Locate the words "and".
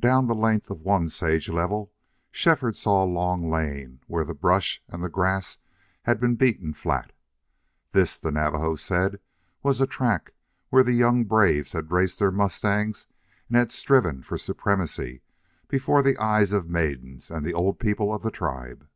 4.88-5.04, 13.48-13.58, 17.30-17.44